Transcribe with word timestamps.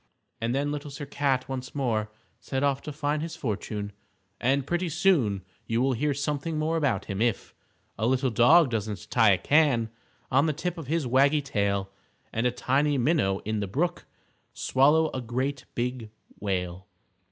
And 0.41 0.55
then 0.55 0.71
Little 0.71 0.89
Sir 0.89 1.05
Cat 1.05 1.47
once 1.47 1.75
more 1.75 2.09
set 2.39 2.63
off 2.63 2.81
to 2.81 2.91
find 2.91 3.21
his 3.21 3.35
fortune, 3.35 3.91
and 4.39 4.65
pretty 4.65 4.89
soon 4.89 5.43
you 5.67 5.79
will 5.79 5.93
hear 5.93 6.11
something 6.15 6.57
more 6.57 6.75
about 6.75 7.05
him, 7.05 7.21
if 7.21 7.53
_A 7.99 8.09
little 8.09 8.31
dog 8.31 8.71
doesn't 8.71 9.11
tie 9.11 9.33
a 9.33 9.37
can 9.37 9.91
On 10.31 10.47
the 10.47 10.53
tip 10.53 10.79
of 10.79 10.87
his 10.87 11.05
waggy 11.05 11.43
tail, 11.43 11.91
And 12.33 12.47
a 12.47 12.51
tiny 12.51 12.97
minnow 12.97 13.43
in 13.45 13.59
the 13.59 13.67
brook 13.67 14.07
Swallow 14.55 15.11
a 15.13 15.21
great 15.21 15.65
big 15.75 16.09
whale. 16.39 16.87